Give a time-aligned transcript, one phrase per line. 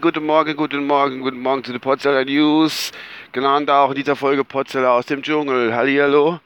[0.00, 2.90] Guten Morgen, guten Morgen, guten Morgen zu den Potzeller News,
[3.32, 5.74] genannt auch in dieser Folge Potzeller aus dem Dschungel.
[5.74, 6.40] Hallihallo.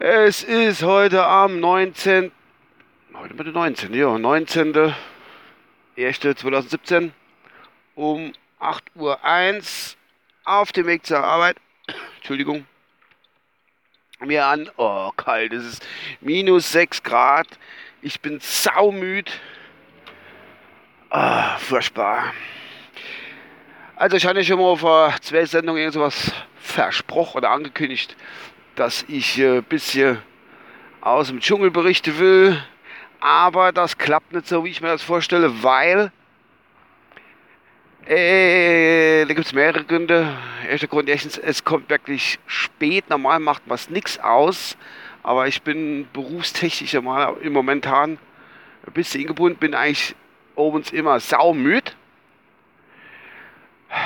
[0.00, 2.32] Es ist heute am 19.
[3.14, 3.94] Heute mit dem 19.
[3.94, 4.92] Ja, 19.
[5.96, 6.18] 1.
[6.18, 7.12] 2017
[7.94, 9.18] um 8.01 Uhr
[10.44, 11.58] auf dem Weg zur Arbeit.
[12.16, 12.66] Entschuldigung.
[14.18, 15.86] Mir an, oh kalt, es ist
[16.20, 17.46] minus 6 Grad.
[18.06, 19.32] Ich bin saumüd.
[21.08, 22.34] Ah, furchtbar.
[23.96, 28.14] Also ich hatte schon mal vor zwei Sendungen irgendwas versprochen oder angekündigt,
[28.74, 30.20] dass ich ein äh, bisschen
[31.00, 32.62] aus dem Dschungel berichten will.
[33.20, 36.12] Aber das klappt nicht so, wie ich mir das vorstelle, weil
[38.04, 40.36] äh, da gibt es mehrere Gründe.
[40.68, 43.08] Erster Grund, erstens, es kommt wirklich spät.
[43.08, 44.76] Normal macht man es nichts aus.
[45.24, 48.18] Aber ich bin berufstechnisch mal im Momentan
[48.86, 50.14] ein bisschen eingebunden, bin eigentlich
[50.54, 51.96] obens immer saumüd.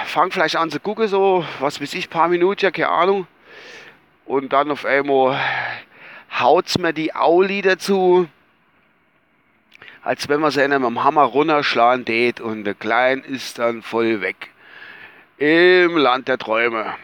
[0.06, 3.26] Fang vielleicht an zu gucken, so, was weiß ich, paar Minuten, ja, keine Ahnung.
[4.26, 5.40] Und dann auf einmal
[6.38, 8.28] haut's mir die Auli dazu,
[10.04, 14.20] als wenn man sie mit dem Hammer runterschlagen tät und der Klein ist dann voll
[14.20, 14.50] weg.
[15.38, 16.94] Im Land der Träume.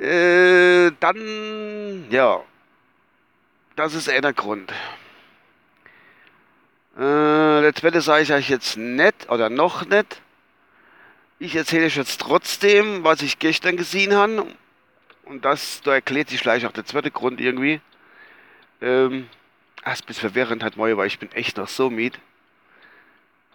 [0.00, 2.40] Äh, dann, ja,
[3.76, 4.72] das ist einer Grund.
[6.96, 10.20] Äh, der zweite sage ich euch jetzt nicht oder noch nicht.
[11.38, 14.46] Ich erzähle euch jetzt trotzdem, was ich gestern gesehen habe.
[15.24, 17.80] Und das, da erklärt sich vielleicht auch der zweite Grund irgendwie.
[18.80, 19.28] Ähm,
[19.84, 22.18] das ist ein bisschen verwirrend hat weil ich bin echt noch so müde.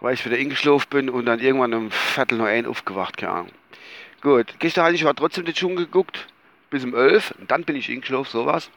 [0.00, 3.52] Weil ich wieder eingeschlafen bin und dann irgendwann um Viertel noch ein aufgewacht, keine Ahnung.
[4.20, 6.26] Gut, gestern hatte ich aber trotzdem den Dschungel geguckt
[6.70, 8.68] bis um 11 und dann bin ich eingeschlafen, sowas.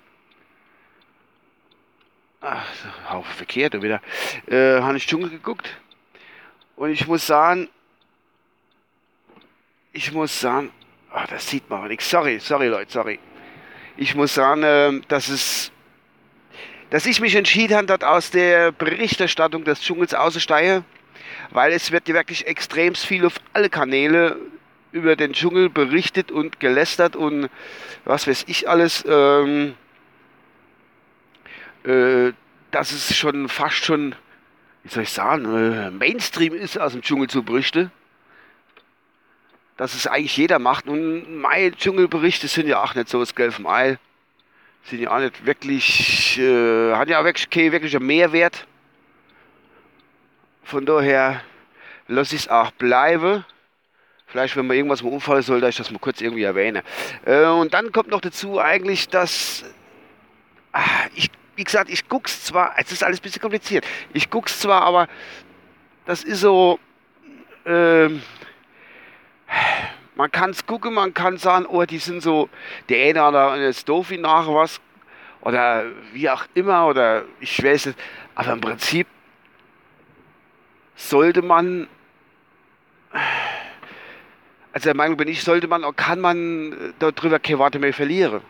[2.41, 2.65] Ach,
[3.09, 4.01] Haufen verkehrt wieder.
[4.47, 5.67] Äh, habe ich Dschungel geguckt
[6.75, 7.69] und ich muss sagen,
[9.93, 10.71] ich muss sagen,
[11.11, 12.09] ach, das sieht man aber nichts.
[12.09, 13.19] Sorry, sorry Leute, sorry.
[13.97, 15.71] Ich muss sagen, äh, dass es,
[16.91, 20.85] dass ich mich entschieden habe, dort aus der Berichterstattung des Dschungels auszusteigen,
[21.49, 24.37] weil es wird wirklich extrem viel auf alle Kanäle
[24.91, 27.49] über den Dschungel berichtet und gelästert und
[28.05, 29.05] was weiß ich alles.
[29.07, 29.75] Ähm,
[31.83, 32.33] äh,
[32.71, 34.15] dass es schon fast schon,
[34.83, 37.91] wie soll ich sagen, äh, Mainstream ist, aus dem Dschungel zu berichten.
[39.77, 40.87] Dass es eigentlich jeder macht.
[40.87, 43.97] Und meine Dschungelberichte sind ja auch nicht so das vom Ei.
[44.83, 48.65] Sind ja auch nicht wirklich, äh, hat ja auch wirklich keinen wirklichen Mehrwert.
[50.63, 51.41] Von daher
[52.07, 53.43] lasse ich es auch bleiben.
[54.31, 56.83] Vielleicht, wenn man irgendwas mal umfallen soll, dass ich das mal kurz irgendwie erwähne.
[57.25, 59.65] Äh, und dann kommt noch dazu eigentlich, dass
[60.71, 63.85] ach, ich, wie gesagt, ich guck's zwar, es ist alles ein bisschen kompliziert.
[64.13, 65.09] Ich guck's zwar, aber
[66.05, 66.79] das ist so,
[67.65, 68.21] ähm,
[70.15, 72.47] man kann es gucken, man kann sagen, oh, die sind so,
[72.87, 74.79] der eine oder ist doof nachher was,
[75.41, 77.99] oder wie auch immer, oder ich weiß nicht,
[78.35, 79.07] aber im Prinzip
[80.95, 81.89] sollte man
[84.73, 88.41] also der Meinung bin ich, sollte man, kann man äh, darüber keine Worte mehr verlieren.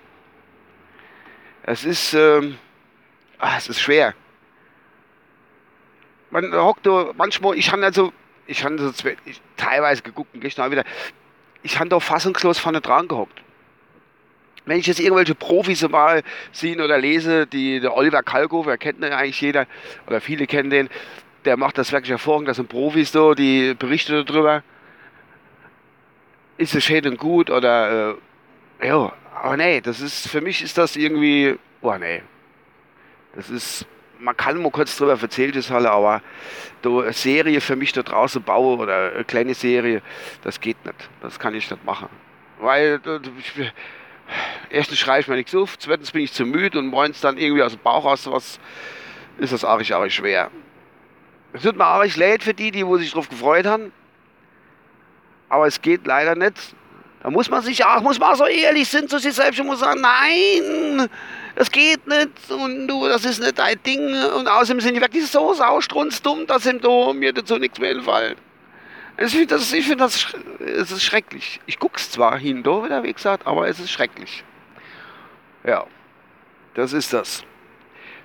[1.63, 2.57] Es ist, ähm,
[3.39, 4.13] ach, es ist schwer.
[6.29, 6.87] Man hockt
[7.17, 8.13] manchmal, ich habe also,
[8.47, 8.91] ich habe so
[9.57, 10.83] teilweise geguckt und gestern wieder,
[11.63, 13.41] ich habe da fassungslos vorne dran gehockt.
[14.65, 19.11] Wenn ich jetzt irgendwelche Profis mal sehe oder lese, die, der Oliver Kalkofer, kennt ihn
[19.11, 19.65] eigentlich jeder,
[20.07, 20.89] oder viele kennen den,
[21.45, 24.63] der macht das wirklich hervorragend, das sind Profis so, die berichten darüber
[26.61, 28.15] ist es schön und gut oder
[28.81, 32.21] äh, ja, aber nee, das ist für mich ist das irgendwie, oh nee,
[33.35, 33.87] das ist,
[34.19, 36.21] man kann mal kurz drüber erzählt ist halt, aber
[36.85, 40.03] eine Serie für mich da draußen bauen oder eine kleine Serie,
[40.43, 42.09] das geht nicht, das kann ich nicht machen,
[42.59, 43.01] weil
[43.39, 43.73] ich,
[44.69, 47.63] erstens schreibe ich mir nichts auf, zweitens bin ich zu müde und morgens dann irgendwie
[47.63, 48.59] aus dem Bauch raus was,
[49.39, 50.51] ist das arg, arg schwer.
[51.53, 53.91] Es tut mir arg leid für die, die wo sich drauf gefreut haben,
[55.51, 56.55] aber es geht leider nicht.
[57.21, 59.67] Da muss man sich auch, muss man auch so ehrlich sein zu sich selbst und
[59.67, 61.07] muss sagen, nein,
[61.55, 64.01] das geht nicht und du, das ist nicht dein Ding.
[64.37, 68.37] Und außerdem sind die wirklich so saustrunzdumm, dass ihm da mir dazu nichts mehr einfällt.
[69.17, 71.59] Ich finde das, ich find das, es ist schrecklich.
[71.67, 74.43] Ich guck's zwar hin, da wieder, wie gesagt, aber es ist schrecklich.
[75.63, 75.85] Ja,
[76.73, 77.43] das ist das.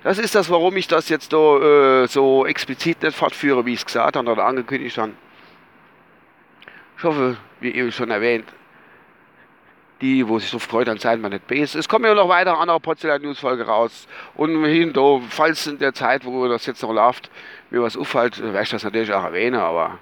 [0.03, 3.79] Das ist das, warum ich das jetzt da äh, so explizit nicht fortführe, wie ich
[3.79, 5.11] es gesagt habe oder angekündigt habe.
[6.97, 8.45] Ich hoffe, wie eben schon erwähnt,
[10.01, 11.77] die, wo sich so freut, dann seid man nicht base.
[11.77, 14.07] Es kommen ja noch weitere andere Porzellan-News-Folge raus.
[14.35, 17.29] Und hin, do, falls in der Zeit, wo das jetzt noch läuft,
[17.69, 19.99] mir was auffällt, werde ich das natürlich auch erwähnen, aber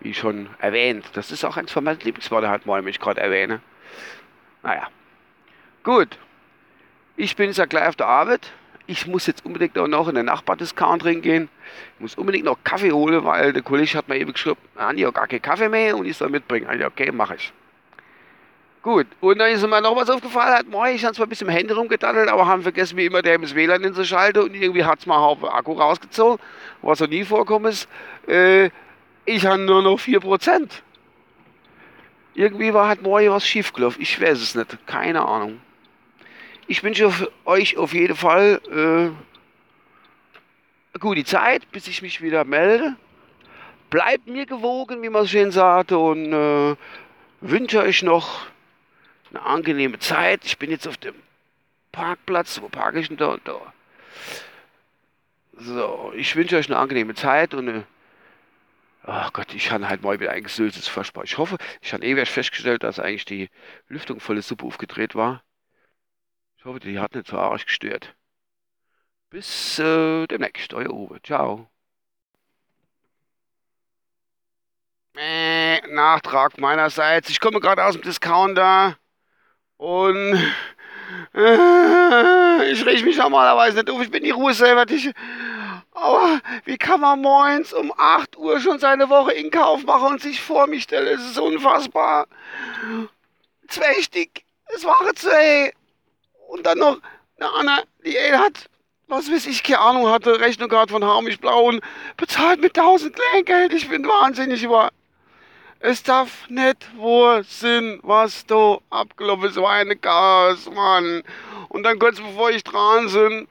[0.00, 3.60] wie schon erwähnt, das ist auch eins von meinen Lieblingsworten halt mal, ich gerade erwähne.
[4.62, 4.88] Naja.
[5.82, 6.18] Gut.
[7.16, 8.52] Ich bin jetzt gleich auf der Arbeit.
[8.86, 11.48] Ich muss jetzt unbedingt auch noch in den Nachbardiscount gehen.
[11.96, 15.10] Ich muss unbedingt noch Kaffee holen, weil der Kollege hat mir eben geschrieben, Andi, ja
[15.10, 16.66] gar keinen Kaffee mehr und ich soll mitbringen.
[16.66, 17.52] Also, okay, mache ich.
[18.84, 21.48] Gut, und dann ist mir noch was aufgefallen, hat moi, ich habe zwar ein bisschen
[21.48, 24.98] im Handy rumgedattelt, aber haben vergessen, wie immer der das WLAN hinzuschalten und irgendwie hat
[24.98, 26.38] es mal einen Akku rausgezogen,
[26.82, 27.88] was so nie vorkommen ist.
[28.28, 28.68] Äh,
[29.24, 30.68] ich habe nur noch 4%.
[32.34, 34.02] Irgendwie war halt morgen was schiefgelaufen.
[34.02, 34.76] Ich weiß es nicht.
[34.86, 35.60] Keine Ahnung.
[36.66, 37.10] Ich wünsche
[37.44, 39.14] euch auf jeden Fall äh, eine
[40.98, 42.96] gute Zeit, bis ich mich wieder melde.
[43.90, 46.76] Bleibt mir gewogen, wie man schön sagt, und äh,
[47.40, 48.46] wünsche euch noch
[49.30, 50.44] eine angenehme Zeit.
[50.44, 51.14] Ich bin jetzt auf dem
[51.92, 52.60] Parkplatz.
[52.62, 53.36] Wo parke ich denn da?
[53.44, 53.60] da.
[55.56, 57.84] So, ich wünsche euch eine angenehme Zeit und eine
[59.06, 61.26] Ach Gott, ich habe halt mal wieder eingesülztes Versprechen.
[61.26, 63.50] Ich hoffe, ich habe ewig festgestellt, dass eigentlich die
[63.88, 65.42] Lüftung volle Suppe aufgedreht war.
[66.64, 68.14] Ich hoffe, die hat nicht so arg gestört.
[69.28, 71.20] Bis äh, demnächst, euer Uwe.
[71.22, 71.68] Ciao.
[75.14, 77.28] Äh, Nachtrag meinerseits.
[77.28, 78.96] Ich komme gerade aus dem Discounter
[79.76, 80.42] und
[81.34, 84.00] äh, ich rieche mich normalerweise nicht auf.
[84.00, 84.88] Ich bin die Ruhe selber.
[84.88, 85.12] Ich,
[85.90, 90.22] aber wie kann man morgens um 8 Uhr schon seine Woche in Kauf machen und
[90.22, 91.14] sich vor mich stellen?
[91.18, 92.26] Es ist unfassbar.
[93.68, 94.46] Zweichtig.
[94.74, 95.74] Es waren zwei.
[96.54, 97.00] Und dann noch
[97.40, 98.70] eine Anna, die ey, hat,
[99.08, 101.80] was weiß ich, keine Ahnung, hatte Rechnung gehabt von Harmisch Blau und
[102.16, 103.72] bezahlt mit 1000 Kleingeld.
[103.72, 104.92] Ich bin wahnsinnig über.
[105.80, 109.54] Es darf nicht wohl sein, was da abgelaufen ist.
[109.54, 111.24] So eine Chaos, Mann.
[111.70, 113.48] Und dann kurz bevor ich dran bin,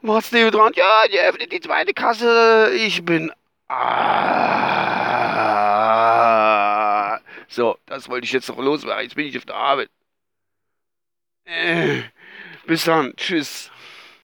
[0.00, 3.32] macht's neben dran, ja, die öffnet die zweite Kasse, ich bin.
[3.66, 4.70] Ah.
[7.48, 9.02] So, das wollte ich jetzt noch loswerden.
[9.02, 9.90] Jetzt bin ich auf der Arbeit.
[11.44, 12.02] Äh,
[12.66, 13.14] bis dann.
[13.16, 13.70] Tschüss.